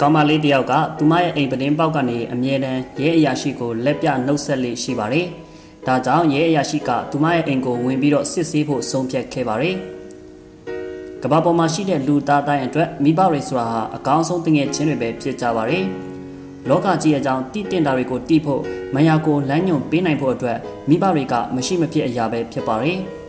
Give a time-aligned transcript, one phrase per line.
[0.00, 5.26] ကောင်မလေးတယောက်ကသူမရဲ့အိမ်ပတင်းပေါက်ကနေအမြဲတမ်းရဲအရာရှိကိုလက်ပြနှုတ်ဆက်လေးရှိပါတယ်။
[5.86, 9.76] ဒါကြောင့်ရဲအရာရှိကသူမရဲ့အိမ်ကိုဝင်ပြီးတော့စစ်ဆေးဖို့ဆုံးဖြတ်ခဲ့ပါတယ်။
[11.22, 15.84] ကမ္ဘာပေါ်မှာရှိတဲ့လူသားတိုင်းအတွက်မိဘတွေဆိုတာဟာအကောင်းဆုံးတငယ်ချင်းတွေပဲဖြစ်ကြပါတယ်။
[16.68, 18.62] လောကကြီးအကြောင်းတည်တင်တာတွေကိုတည်ဖို့
[18.94, 20.58] မယာကိုလမ်းညွန်ပေးနိုင်ဖို့အတွက်
[20.88, 23.00] မိဘတွေကမရှိမဖြစ်အရာပဲဖြစ်ပါတယ်။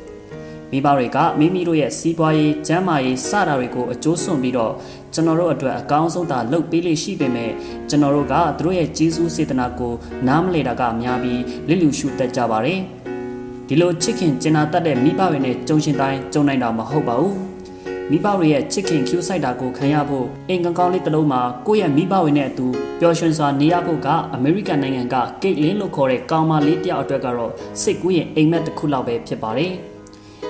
[0.71, 4.73] မိဘတွေကမိမိတို့ရဲ့စီးပွားရေးကျန်းမာရေးစတာတွေကိုအကျိုးစွန့်ပြီးတော့
[5.13, 7.51] ကျွန်တော်တို့အတွက်အကောင်းဆုံးသာလုပ်ပေးလို့ရှိပေမဲ့
[7.89, 9.93] ကျွန်တော်တို့ကသူတို့ရဲ့ကျေးဇူးစေတနာကို
[10.27, 12.79] နားမလည်တာကအများပြီးလစ်လူရှုတတ်ကြပါတယ်
[13.67, 17.37] ဒီလိုချစ်ခင်ကျင်နာတတ်တဲ့မိဘတွေနဲ့ကြုံရှင်တိုင်းကြုံနိုင်တာမဟုတ်ပါဘူး
[18.09, 22.67] မိဘတွေရဲ့ချစ်ခင်ကျူးဆိုင်တာကိုခံရဖို့အိမ်ကောင်ကောင်းလေးတစ်လုံးမှာကိုယ့်ရဲ့မိဘတွေနဲ့အတူ
[22.99, 27.51] ပျော်ရွှင်စွာနေရဖို့ကအမေရိကန်နိုင်ငံကကိတ်လင်းလို့ခေါ်တဲ့ကောင်မလေးတယောက်အတွက်ကတော့
[27.81, 29.75] စိတ်ကူးရင်အိမ်မက်တစ်ခုလောက်ပဲဖြစ်ပါတယ်။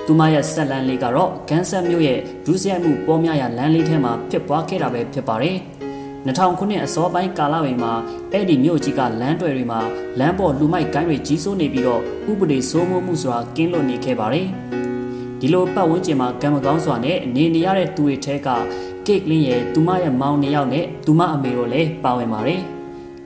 [0.06, 5.56] သူမရဲ့ဆက်လန်းလေးကတော့ဂန်းဆက်မြို့ရဲ့ဒုစရိုက်မှုပေါ်များရာလမ်းလေးထဲမှာဖြစ်ပွားခဲ့တာပဲဖြစ်ပါတယ်။
[6.26, 7.92] 2000ခုနှစ်အစောပိုင်းကာလတွေမှာ
[8.32, 9.80] အဲ့ဒီမြို့ကြီးကလမ်းတွေတွေမှာ
[10.18, 14.46] လမ်းပေါ်လူမိုက်ကိုင်းတွေကြီးစိုးနေပြီးတော့ဥပဒေစိုးမိုးမှုဆိုတာကင်းလွတ်နေခဲ့ပါတယ်။
[15.40, 18.48] ဒီလိုပတ်ဝန်းကျင်မှာကံမကောင်းစွာနဲ့နေနေရတဲ့သူတွေထဲက
[19.06, 22.62] ကိတ်လင်းရဲ့သူမရဲ့မောင်နှစ်ယောက်နဲ့သူမအမေတို့လည်းပါဝင်ပါတယ်။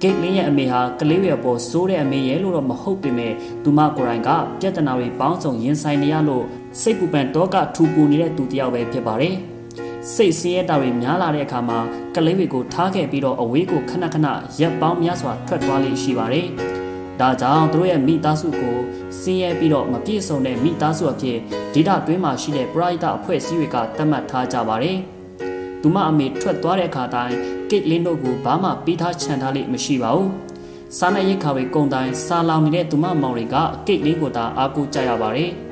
[0.02, 6.44] ဂိတ်လင်းရဲ့အမေဟာကလေးရွယ်ပေါ်စိုးတဲ့အမေရဲ့လို့တော့မဟုတ်ပေမဲ့သူမကိုယ်တိုင်ကပြဿနာတွေပေါင်းစုံရင်ဆိုင်နေရလို့
[6.78, 9.34] စိတ်ပူပန်တော့ကထူပူနေတဲ့သူတယောက်ပဲဖြစ်ပါတယ်။
[10.14, 11.78] စိတ်ဆင်းရဲတာတွေများလာတဲ့အခါမှာ
[12.14, 14.26] ကလေးတွေကိုထားခဲ့ပြီးတော့အဝေးကိုခဏခဏ
[14.60, 16.46] ရက်ပေါင်းများစွာထွက်သွားလိမ့်ရှိပါတယ်။
[17.20, 18.76] ဒါကြောင့်သူတို့ရဲ့မိသားစုကို
[19.20, 21.38] ဆင်းရဲပြီးတော့မပြည့်စုံတဲ့မိသားစုအဖြစ်
[21.74, 24.98] ဒေတာတွင်းမှာရှိတဲ့ပရိသတ်အဖွဲ့အစည်းတွေကသတ်မှတ်ထားကြပါတယ်။
[25.82, 27.36] သူမအမေထွက်သွားတဲ့အခါတိုင်း
[27.70, 30.28] ကိတ်လင်းတို့ကိုဘာမှပေးထားချန်ထားလိမ့်မရှိပါဘူး။
[30.98, 35.52] စားနပ်ရိက္ခာတွေကုန်တိုင်းစားလောင်နေတဲ့သူမမောင်တွေကကိတ်လင်းကိုသာအားကိုးကြရပါတယ်။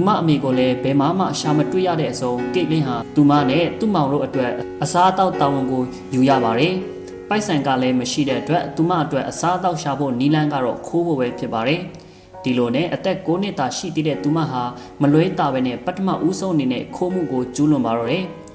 [0.00, 5.82] သူမအမေကိုလည်းဘယ်မှမှရှာမတွေ့ရတဲ့အစုံကိတ်လင်းဟာသူမနဲ့သူ့မောင်တို့အတွက်အစားအသောက်တာဝန်ကို
[6.14, 6.74] ယူရပါတယ်။
[7.28, 11.80] ပိုက်ဆံကလည်းမရှိတဲ့အတွက်သူမအတွက်အစားအသောက်ရှာဖို့နီလန်းကတော့ခိုးဖို့ပဲဖြစ်ပါတယ်။
[12.44, 14.62] ဒီလိုနဲ့အသက်9နှစ်သာရှိသေးတဲ့သူမဟာ
[15.02, 18.24] မလွဲတာပဲနဲ့ပထမဦးဆုံးအနေနဲ့ခိုးမှုကိုကျူးလွန်ပါတော့တယ်။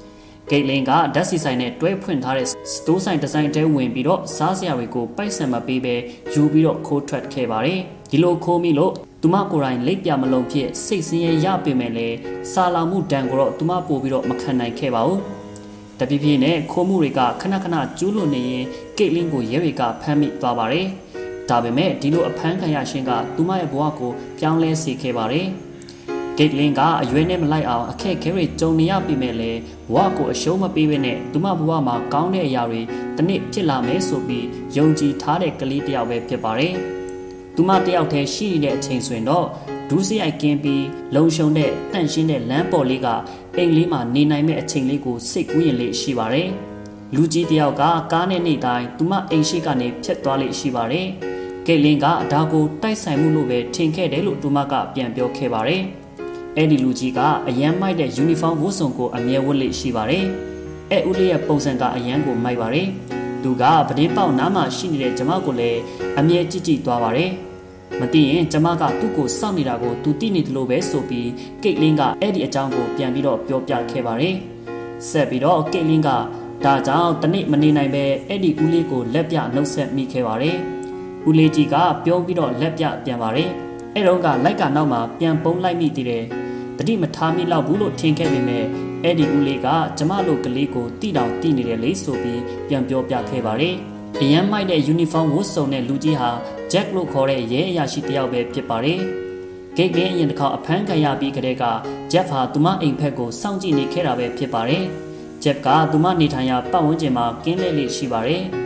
[0.50, 5.96] ဂိတ်လင်းကဓာတ်စီဆိုင်နဲ့တွဲဖွင့်ထားတဲ့စတိုးဆိုင်ဒီဇိုင်းတဲဝင်ပြီးတော့စားစရာတွေကိုပိုက်ဆံမပေးပဲ
[6.34, 7.80] ယူပြီးတော့ခိုးထွက်ခဲ့ပါတယ်
[8.12, 12.18] ဒီလိုခိုးမိလို့သူမကိုယ်တိုင်လက်ပြမလုံးဖြစ်စိတ်ဆင်းရဲရပေမဲ့လည်း
[12.52, 15.20] စာလောင်မှုဒဏ်ကိုတော့သူမပို့ပြီးတော့မခံနိုင်ခဲ့ပါဘူး
[16.00, 18.66] တပြည့်ပြည့်နဲ့ခိုးမှုတွေကခဏခဏကျူးလွန်နေရင်
[18.98, 20.88] ဂိတ်လင်းကိုရဲတွေကဖမ်းမိသွားပါတယ်
[21.50, 25.48] ဒါပေမဲ့ဒီလိုအဖမ်းခံရရှင်ကသူမရဲ့ဘဝကိုပြောင်းလဲစေခဲ့ပါတယ်
[26.38, 29.52] ဂိတ်လင်းကအရွယ်နဲ့မလိုက်အောင်အခက်ခဲတွေကြုံနေရပြီမဲ့လေ
[29.94, 32.82] ဘဝကိုအရှုံးမပေးဘဲနဲ့သူမဘဝမှာကောင်းတဲ့အရာတွေ
[33.18, 34.46] တနစ်ဖြစ်လာမယ်ဆိုပြီး
[34.78, 36.76] ယုံကြည်ထားတဲ့ကလေးတယောက်ပဲဖြစ်ပါတယ်။
[37.56, 39.48] သူမတယောက်တည်းရှိနေတဲ့အချိန်ဆိုရင်တော့
[39.90, 40.86] ဒူးစရိုက်ကင်းပြီး
[41.16, 43.08] လုံရှုံတဲ့တန့်ရှင်းတဲ့လမ်းပေါ်လေးက
[43.58, 46.50] အိမ်လေးမှာနေနိုင်မဲ့အချိန်လေးကိုစိတ်ကူးရင်လေးရှိပါတယ်။
[47.16, 51.08] လူကြီးတယောက်ကကားနဲ့နေတိုင်းသူမအိမ်ရှိကနေဖြတ်သွားလေးရှိပါတယ်။
[51.68, 55.84] ကဲလင်းကဒါကိုတိုက်ဆိုင်မှုလို့ပဲထင်ခဲ့တယ်လို့သူမကပြန်ပြောခဲ့ပါတယ်။
[56.58, 57.20] အဲ့ဒီလူကြီးက
[57.50, 60.26] အရန်မိုက်တဲ့ယူနီဖောင်းဝတ်စုံကိုအမြဲဝတ်လေးရှိပါတယ်။
[60.92, 62.88] အဲ့ဦးလေးရဲ့ပုံစံကအရန်ကိုမိုက်ပါတယ်။
[63.44, 65.80] သူကပဒင်းပေါက်နားမှာရှိနေတဲ့ကျမကိုလည်း
[66.20, 67.32] အမြဲကြည့်ကြည့်သွားပါတယ်။
[68.00, 71.30] မသိရင်ကျမကသူ့ကိုစောင့်နေတာကိုသူသိနေတယ်လို့ပဲဆိုပြီး
[71.64, 74.36] ကိတ်လင်းကအဲ့ဒီအကြောင်းကိုပြန်ပြီးတော့ပြောပြခဲ့ပါတယ်။
[75.10, 76.10] ဆက်ပြီးတော့ကိတ်လင်းက
[76.66, 80.58] ဒါကြောင့်တနေ့မနေနိုင်ပဲအဲ့ဒီဦးလေးကိုလက်ပြနှုတ်ဆက်မိခဲ့ပါတယ်။
[81.28, 81.76] ဦးလေးကြီးက
[82.06, 83.50] ပြောပြီးတော့လက်ပြပြန်ပါတယ်။
[83.96, 86.26] အဲ့တော့ကလိုက်ကနောက်မှာပြန်ပုံးလိုက်မိသေးတယ်
[86.78, 88.66] တတိမထားမိလောက်ဘူးလို့ထင်ခဲ့ပေမဲ့
[89.04, 89.68] အဲ့ဒီဦးလေးက
[89.98, 93.76] ကျမတို့ကလေးကိုတိတောင်တိနေတယ်လေဆိုပြီးပြန်ပြောပြခဲ့ပါတယ်။
[94.22, 96.30] အရန်မိုက်တဲ့ယူနီဖောင်းဝတ်စုံတဲ့လူကြီးဟာ
[96.72, 99.00] ဂျက်လို့ခေါ်တဲ့ရဲအရာရှိတယောက်ပဲဖြစ်ပါတယ်။
[99.76, 101.64] ဂိတ်လင်းအရင်တစ်ခါအဖမ်းခံရပြီးကတည်းက
[102.12, 104.84] ဂျက်ဟာသူမအိမ်ဖက်ကိုစောင့်ကြည့်နေခဲ့တာပဲဖြစ်ပါတယ်။
[105.44, 108.44] ဂျက်ကသူမနေထိုင်ရာပတ်ဝန်းကျင်မှာကင်းလဲလေးရှိပါတယ်။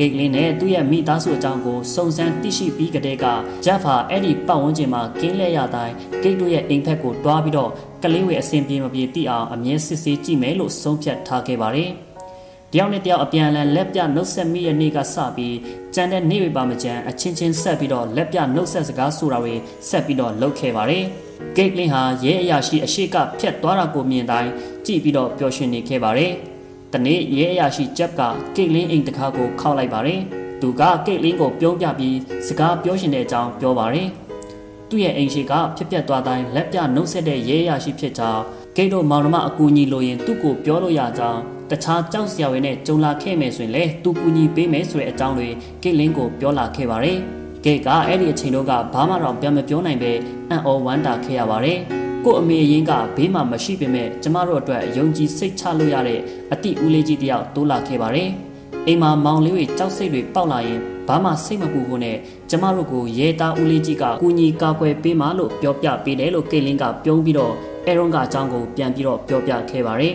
[0.00, 3.26] ဂိတ်လင်းနဲ့သူ့ရဲ့မိသားစုအကြောင်းကိုစုံစမ်းသိရှိပြီးကတည်းက
[3.64, 7.70] ဂျက်ဖာအဲ့ဒီပတ်ဝန်းကျင်မှာကင်းလဲရတိုင်းဂိတ်တို့ရဲ့အိမ်ဖက်ကိုတွားပြီးတော့
[8.02, 11.90] ကလေးဝေအဆင်ပြေမပြေသိအောင်အမြဲစစ်ဆေးကြည့်မယ်လို့ဆုံးဖြတ်ထားခဲ့ပါတယ်။
[12.72, 15.56] တယောက်နဲ့တယောက်အပြန်အလှန်လက်ပြနှုတ်ဆက်မိရဲ့နေ့ကစပြီး
[15.94, 19.54] ကြံတဲ့နေ့တွေပါမကြံအချင်းချင်းဆက်ပြီးတော့လက်ပြနှုတ်ဆက်စကားဆိုတာတွေ
[19.88, 21.04] ဆက်ပြီးတော့လုပ်ခဲ့ပါတယ်။
[21.56, 24.50] ဂိတ်လင်းဟာရဲအရာရှိအရှိကဖြတ်သွားတာကိုမြင်တိုင်း
[24.86, 26.34] ကြည့်ပြီးတော့ပျော်ရွှင်နေခဲ့ပါတယ်။
[26.92, 28.20] တနေ့ရဲအရာရှိဂျက်က
[28.56, 30.20] ကိတ်လင်းအိမ်တကားကိုခောက်လိုက်ပါတယ်။
[30.60, 32.16] သူကကိတ်လင်းကိုပြုံးပြပြီး
[32.46, 34.08] စကားပြောရှင်တဲ့အကြောင်းပြောပါတယ်။
[34.88, 38.42] သူ့ရဲ့အိမ်ရှိကဖြစ်ပျက်သွားတိုင်းလက်ပြနှုတ်ဆက်တဲ့ရဲအရာရှိဖြစ်ကြောင်း
[38.76, 41.40] ဂိတ်တို့မောင်နှမအကူအညီလိုရင်သူ့ကိုပြောလို့ရကြောင်း
[41.70, 45.48] တခြားကြောက်စရာတွေနဲ့ကြုံလာခဲ့မယ်ဆိုရင်လေသူကူညီပေးမယ်ဆိုတဲ့အကြောင်းတွေ
[45.82, 47.18] ဂိတ်လင်းကိုပြောလာခဲ့ပါတယ်။
[47.64, 50.12] ဂိတ်ကအဲ့ဒီအချိန်တော့ကဘာမှတော့ပြန်မပြောနိုင်ပဲ
[50.50, 51.80] အံ့ဩဝမ်းတာခဲ့ရပါတယ်။
[52.24, 56.20] ကို့အမေအရင်ကဘေးမှာမရှိပေမဲ့ကျမတို့အတွက်ယုံကြည်စိတ်ချလို့ရတဲ့
[56.52, 58.30] အတိဦးလေးကြီးတယောက်တိုးလာခဲ့ပါတယ်။
[58.86, 62.16] အိအိမ်မှာမောင်လေးတွေကြောက်စိတ်တွေပေါက်လာရင်ဘာမှစိတ်မပူဖို့နဲ့
[62.50, 67.54] ကျမတို့ကိုရဲသားဦးလေးကြီးကကူညီကာကွယ်ပေးမှလို့ပြောပြပေးတယ်လို့ကိတ်လင်းကပြုံးပြီးတော့
[67.86, 70.14] အဲရွန်ကအကြောင်းကိုပြန်ပြီးတော့ပြောပြခဲ့ပါတယ်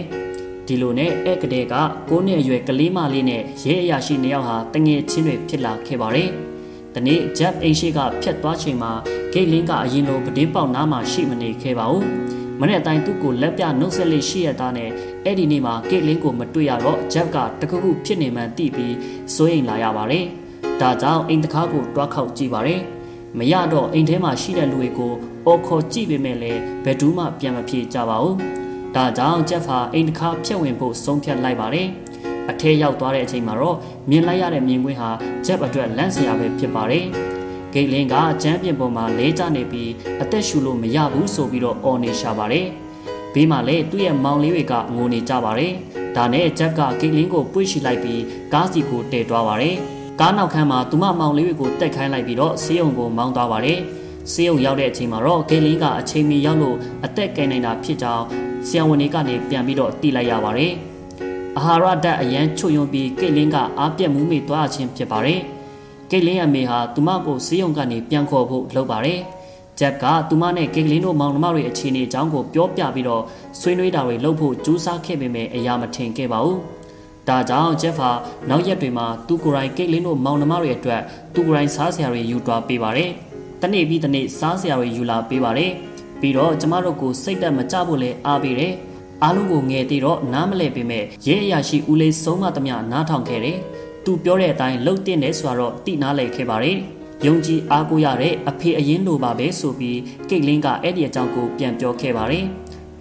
[0.68, 1.76] ဒီလိုနဲ့ဧကတဲ့က
[2.10, 6.30] 9နှစ်အရွယ်ကလေးမလေးနဲ့ရဲအရာရှိနှစ်ယောက်ဟာတငယ်ချင်းတွေဖြစ်လာခဲ့ပါတယ်။
[6.94, 8.92] ဒီနေ့ဂျက်အိမ်ရှိကဖြတ်သွားချိန်မှာ
[9.36, 12.06] ဂိတ်လင်းကအရင်လိုပတင်းပေါက်နားမှာရှိမနေခဲ့ပါဘူး။
[12.60, 14.90] မနေ့တိုင်းသူ့ကိုလက်ပြနှုတ်ဆက်လေးရှိရတာနဲ့
[15.26, 18.96] အဲ့ဒီနေ့မှာဂိတ်လင်းကိုမတွေ့ရတော့ဂျက်ကတခုခုဖြစ်နေမှန်းသိပြီး
[19.36, 20.26] စိုးရိမ်လာရပါတယ်။
[20.82, 22.82] ဒါကြောင့်အိမ်တကားကိုတွားခောက်ကြည့်ပါတယ်။
[23.38, 25.14] မရတော့အိမ်ထဲမှာရှိတဲ့လူတွေကို
[25.46, 28.36] အော်ခေါ်ကြည့်ပေမဲ့လည်းဘယ်သူမှပြန်မဖြေကြပါဘူး။
[28.96, 31.88] ဒါကြောင့်ဂျက်ဖာအိမ်တစ်ခါဖြတ်ဝင်ဖို့ဆုံးဖြတ်လိုက်ပါတယ်။
[32.52, 33.78] အထဲရောက်သွားတဲ့အချိန်မှာတော့
[34.10, 35.10] မြင်လိုက်ရတဲ့မြင်ကွင်းဟာ
[35.46, 37.06] ဂျက်အတွက်လန့်စရာပဲဖြစ်ပါတယ်။
[37.76, 39.92] ဂိတ်လင်းကကျမ်းပြင်ပေါ်မှာလဲကျနေပြီး
[40.22, 42.68] အသက်ရှူလို့မရဘူးဆိုပြီးတော့အော်နေရှာပါတယ်။
[43.34, 45.74] ဘေးမှာလည်းသူ့ရဲ့မောင်လေးတွေကငိုနေကြပါတယ်။
[46.16, 48.22] ဒါနဲ့ဂျက်ကဂိတ်လင်းကိုပွေ့ရှိလိုက်ပြီး
[48.54, 49.76] ကားစီကိုတည်သွားပါတယ်။
[50.20, 53.80] ကားနောက်ခန်းမှာသူမမောင်လေးတွေကိုတက်ခိုင်းလိုက်ပြီးတော့ဆေးရုံကိုမောင်းသွားပါတယ်။
[54.32, 58.26] ဆေးရုံရောက်တဲ့အချိန်မှာတော့ဂိတ်လင်းကအချိန်မီရောက်လို့အသက်ကယ်နိုင်တာဖြစ်ကြောင်း
[58.68, 60.72] ဆရာဝန်တွေကနေပြန်ပြီးတော့တီးလိုက်ရပါတယ်။
[61.58, 65.42] အာဟာရဓာတ်အရန်ချွတ်ယွန်ပြီးကိတ်လင်းကအားပြက်မှုမိသွားခြင်းဖြစ်ပါတယ်။
[66.12, 69.20] ကိတ်လင်းအမေဟာသူမကိုဆေးရုံကနေပြန်ခေါ်ဖို့လုပ်ပါတယ်။
[69.80, 73.24] ဂျက်ကသူမနဲ့ကိတ်လင်းတို့မောင်နှမတွေအခြေအနေအကြောင်းကိုပြောပြပြီးတော့
[73.60, 76.58] ဆွေးနွေးတာတွေလုပ်ဖို့ကြိုးစားခဲ့ပေမဲ့အရာမထင်ခဲ့ပါဘူး။
[77.28, 78.10] ဒါကြောင့်ဂျက်ဖာ
[78.50, 81.02] နောက်ရက်တွေမှာသူကိုယ်တိုင်ကိတ်လင်းတို့မောင်နှမတွေအတွက်
[81.34, 83.10] သူကိုယ်တိုင်စားစရာတွေယူသွားပေးပါတယ်။
[83.62, 85.72] တနေ့ပြီးတနေ့စားစရာတွေယူလာပေးပါတယ်။
[86.20, 88.74] ပြီးတော့ကျမတို့ကိုစိတ်တက်မကြဖို့လဲအားပေးတယ်
[89.24, 93.58] အားလုံးကိုငယ်သေးတော့နားမလဲပေမဲ့ရဲအရာရှိဦးလေးဆုံးမသမျှနားထောင်ခဲ့တယ်
[94.06, 96.78] သူပြောတဲ့အတိုင်းလှုပ်တင်တယ်ဆိုတော့တိနားလဲခဲ့ပါတယ်
[97.26, 100.00] ယုံကြည်အားကိုးရတဲ့အဖေအရင်လိုပါပဲဆိုပြီး
[100.30, 102.46] ကိတ်လင်းကအဲ့ဒီအကြောင်းကိုပြန်ပြောခဲ့ပါတယ်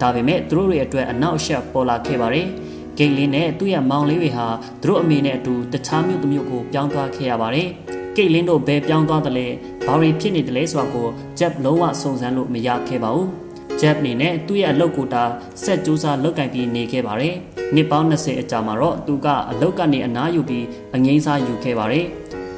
[0.01, 2.47] ဒါပေမဲ့သူတို့တွေအတွက်အနောက်အရှက်ပေါ်လာခဲ့ပါတယ်
[2.97, 4.47] ဂိတ်လင်းနဲ့သူ့ရဲ့မောင်လေးတွေဟာ
[4.81, 7.69] သူတို့အမေနဲ့အတူတခြားမြို့တစ်မြို့ကိုပြောင်းသွားခဲ့ရပါတယ်
[8.15, 9.47] ကိတ်လင်းတို့ဘယ်ပြောင်းသွားတယ်လဲ
[9.85, 11.07] ဘာတွေဖြစ်နေတယ်လဲဆိုတာကို
[11.39, 13.44] ဂျက်လုံးဝစုံစမ်းလို့မရခဲ့ပါဘူး
[13.81, 15.23] ဂျက်အနေနဲ့သူ့ရဲ့အလုပ်ကိုတာ
[15.63, 17.35] ဆက်ကြိုးစားလုပ်ကင်ပြီးနေခဲ့ပါတယ်
[17.75, 22.05] နှစ်ပေါင်း20အကြာမှာတော့သူကအလုပ်ကနေအနားယူပြီးအငိမ့်စားယူခဲ့ပါတယ်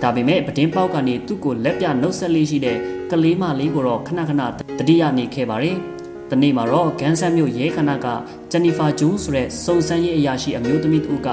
[0.02, 2.78] ဒါပေမဲ့ပတင်းပေါက်ကနေသူ့ကိုလက်ပြနှုတ်ဆက်လေးရှိတဲ့
[3.12, 4.42] ကလေးမလေးကိုတော့ခဏခဏ
[4.80, 5.78] တတိယနေခဲ့ပါတယ်။
[6.30, 8.08] ဒီနေ့မှာတော့ဂန်ဆန်မြို့ရဲခဏက
[8.52, 11.30] ဂျန်နီဖာဂျူးဆိုတဲ့စုံစမ်းရေးအရာရှိအမျိုးသမီးတူက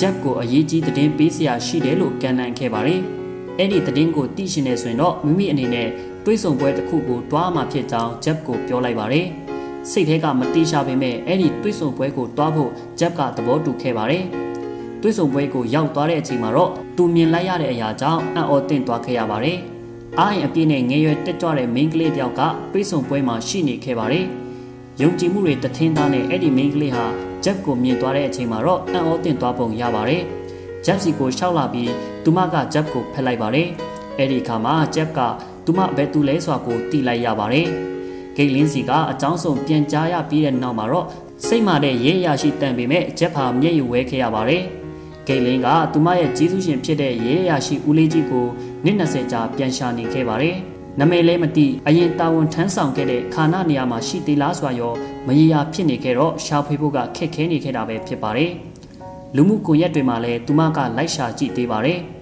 [0.00, 3.00] ဂျက်ကိုအရေးကြီးသတင်းပေးစရာရှိတယ်လို့ကန့်လန့်ခဲ့ပါတယ်။
[3.58, 5.88] အဲ့ဒီသတင်းကိုသိရှင်နေဆိုရင်တော့မိမိအနေနဲ့
[6.30, 9.26] တွေးဆုံပွဲတစ်ခုကိုတွားမှဖြစ်ကြောင်းဂျက်ကိုပြောလိုက်ပါတယ်။
[9.90, 14.24] စိတ်ထဲကမတိရှာပေမဲ့အဲ့ဒီတွေးဆုံပွဲကိုတွားဖို့ဂျက်ကသဘောတူခဲ့ပါတယ်။
[15.02, 19.58] တွေးဆုံပွဲကိုရောက်သွားတဲ့အချိန်မှာတော့သူမြင်လိုက်ရတဲ့အရာကြောင့်အံ့ဩသင့်သွားခဲ့ရပါတယ်။
[20.18, 22.40] အားရင်အပြည့်နဲ့ငယ်ရွယ်တက်ကြွတဲ့မိန်းကလေးတယောက်က
[22.72, 24.26] တွေးဆုံပွဲမှာရှိနေခဲ့ပါတယ်။
[25.02, 27.06] ယုံကြည်မှုတွေတထင်းသားနဲ့အဲ့ဒီမိန်းကလေးဟာ
[27.44, 30.22] ဂျက်ကိုမြင်သွားတဲ့အချိန်မှာတော့အံ့ဩသင့်သွားပုံရပါတယ်။
[30.84, 31.90] ဂျက်စီကိုရှောက်လာပြီး
[32.24, 33.68] သူမကဂျက်ကိုဖက်လိုက်ပါတယ်။
[34.18, 35.20] အဲ့ဒီအခါမှာဂျက်က
[35.68, 37.66] သူမဘယ်သူလဲဆိုတာကိုတိလိုက်ရပါတယ်။
[38.36, 41.06] ဂိတ်လင်းစီကအကြောင်းစုံပြန်ကြားရပြီးတဲ့နောက်မှာတော့
[41.46, 44.62] စိတ်မာတဲ့ရဲရရှိတန်ပေမဲ့ဂျက်ဖာမျက်ရည်ဝဲခဲ့ရပါတယ်။
[45.26, 48.46] ဂိတ်လင်းကသူမရဲ့ကြီးစုရှင်ဖြစ်တဲ့ရဲရရှိဦးလေးကြီးကို
[48.84, 50.56] နှစ်20ကြာပြန်ရှာနေခဲ့ပါတယ်။
[51.00, 54.92] နမဲလဲမတိအရင်တာဝန်ထမ်းဆောင်ခဲ့တဲ့ခါနာနေရာမှာရှိသေးလားဆိုရော
[55.26, 58.52] မရေရာဖြစ်နေခဲ့တော့ရှာဖွေဖို့ကခက်ခဲနေခဲ့တာပဲဖြစ်ပါတယ်။
[59.36, 62.00] လူမှုကွန်ရက်တွေမှာလည်းသူမကလိုက်ရှာကြည့်သေးပါတယ်။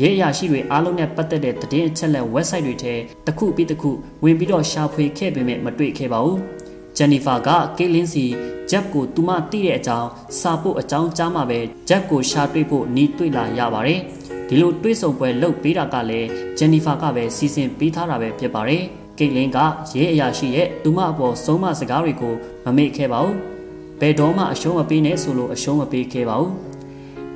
[0.00, 2.94] ရဲအရာရှိတွေအားလုံးနဲ့ပတ်သက်တဲ့သတင်းအချက်အလက် website တွေထဲ
[3.26, 3.90] တစ်ခုပြီးတစ်ခု
[4.24, 6.38] ဝင်ပြီးတော့ရှာဖွေခဲ့ပေမဲ့မတွေ့ခဲ့ပါဘူး။
[6.96, 8.24] ဂျန်နီဖာကကေလင်းစီ
[8.70, 10.08] ဂျက်ကိုသူမသိတဲ့အကြောင်း
[10.40, 14.00] စာဖို့အကြောင်းကြားမှာပဲဂျက်ကိုရှာတွေ့ဖို့နီးတွေ့လာရပါတယ်။
[14.48, 16.28] ဒီလိုတွေ့ဆုံပွဲလုပ်ပေးတာကလည်း
[16.58, 18.82] ဂျန်နီဖာကပဲစီစဉ်ပေးထားတာပဲဖြစ်ပါတယ်။
[19.18, 19.58] ကိတ်လင်းက
[19.96, 23.36] ရဲအရာရှိရဲ့သူမအပေါ်ဆုံးမစကားတွေကိုမမေ့ခဲ့ပါဘူး။
[24.00, 26.52] ဘယ်တော့မှအရှုံးမပေးနဲ့ဆိုလို့အရှုံးမပေးခဲ့ပါဘူး။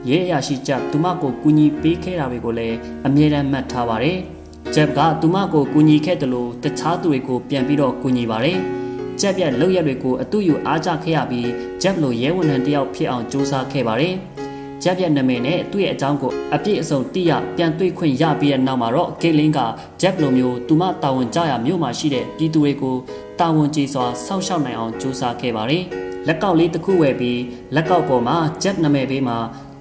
[0.09, 4.19] ရဲအရာရှိချက်သူမကိုကူညီပေးခဲ့တာတွေကိုလည်းအမြဲတမ်းမှတ်ထားပါတယ်။
[4.75, 8.59] ဂျက်ကသူမကိုကူညီခဲ့တယ်လို့တခြားသူတွေကိုပြန်ပြီးတော့ကူညီပါတယ်။
[9.21, 11.49] ဂျက်ပြက်လောက်ရက်တွေကိုအတူယူအားကျခဲ့ရပြီး
[11.83, 14.15] ဂျက်လိုရဲဝန်ထမ်းတယောက်ဖြစ်အောင်စူးစမ်းခဲ့ပါတယ်။
[14.83, 19.61] ဂျက်ပြက်နာမည်နဲ့သူ့ရဲ့အကြောင်းကိုအပြည့်အစုံသိရပြန်တွေ့ခွင့်ရပြီးတဲ့နောက်မှာတော့ဂေလင်းက
[20.01, 22.97] ဂျက်လိုမျိုးသူမတာဝန်ကြရမြို့မှာရှိတဲ့ပြည်သူတွေကို
[23.41, 25.85] တာဝန်ကျေစွာစောင့်ရှောက်နိုင်အောင်စူးစမ်းခဲ့ပါတယ်။
[26.27, 27.41] လက်ကောက်လေးတစ်ခုဝယ်ပြီး
[27.75, 29.37] လက်ကောက်ပေါ်မှာဂျက်နာမည်ပေးမှာ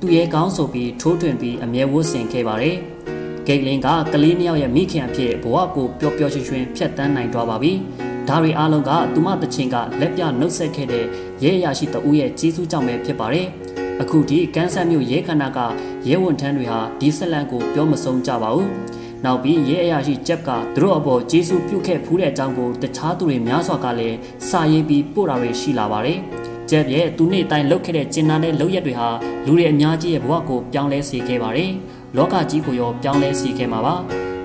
[0.06, 2.78] သူ့ရဲ့ကောင်းဆိုပြီးထိုးထွင်းပြီးအမြဲဝတ်ဆင်ခဲ့ပါတယ်။
[3.48, 7.72] ဂိတ်လင်းကကလေးနှစ်ယောက်ရဲ့မိခင်အဖြစ်ဘဝကိုပျော်ပျော်ရွှင်ရွှင်ဖြတ်တန်းနိုင်သွားပါပြီ။
[8.28, 11.06] ဒါတွေအားလုံးကသူမတချင်းကလက်ပြနှုတ်ဆက်ခဲ့တဲ့
[11.44, 13.48] ရဲရရှိတဦးရဲ့ကြီးစုကြောင့်ပဲဖြစ်ပါတယ်။
[14.02, 15.60] အခုဒီကန်ဆတ်မြို့ရဲခန္ဓာက
[16.08, 18.70] ရဲဝန်ထမ်းတွေဟာဒီဆက်လန်ကိုပြောမဆုံးကြပါဘူး။
[19.26, 24.18] နောက်ပြီးရဲအရာရှိဂျက်ကသူတို့အပေါ်ဂျေစုပြုခဲ့ဖူးတဲ့အကြောင်းကိုတခြားသူတွေများစွာကလည်း
[24.50, 26.20] စာရေးပြီးပို့တာတွေရှိလာပါတယ်။
[26.70, 29.10] ကျက်ရဲ့သူနေ့တိုင်းလှုပ်ခဲ့တဲ့ကျင်နာတဲ့လှုပ်ရက်တွေဟာ
[29.46, 31.72] လူတွေအများကြီးရဲ့ဘဝကိုပြောင်းလဲစေခဲ့ပါတယ်
[32.18, 33.96] လောကကြီးကိုရောပြောင်းလဲစေခဲ့မှာပါ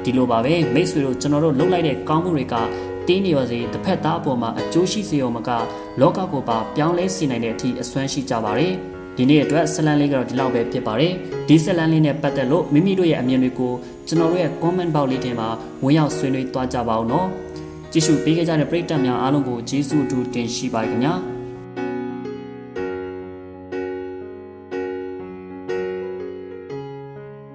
[0.05, 2.55] ဒီလိုပါပဲမိတ်ဆွေတို့ကျွန်တော်တို့လှုပ်လိုက်တဲ့ကောင်းမှုတွေက
[3.07, 5.51] တင်းနေပါစေတစ်ဖက်သားအပေါ်မှာအကျိုးရှိစေရောမက
[6.01, 8.73] လောကကိုပါပြောင်းလဲစေနိုင်တဲ့အထိအစွမ်းရှိကြပါတယ်
[9.17, 11.15] ဒီနေ့အတွက်ဆက်လန်းလေးကတော့ဒီလောက်ပဲဖြစ်ပါတယ်
[11.49, 13.73] ဒီဆက်လန်းလေးနဲ့ပတ်သက်လို့မိမိတို့ရဲ့အမြင်တွေကို
[14.07, 15.49] ကျွန်တော်တို့ရဲ့ comment box လေးထဲမှာ
[15.85, 17.29] ဝင်ရောက်ဆွေးနွေးသွားကြပါဦးနော်
[17.93, 21.15] ကြည့်ရှုပေးခဲ့ကြတဲ့ပရိသတ်များအားလုံးကိုကျေးဇူးအထူးတင်ရှိပါခင်ဗျာ